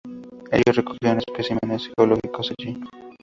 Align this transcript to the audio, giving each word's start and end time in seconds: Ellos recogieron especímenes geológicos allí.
Ellos 0.51 0.77
recogieron 0.77 1.19
especímenes 1.19 1.91
geológicos 1.95 2.51
allí. 2.57 2.75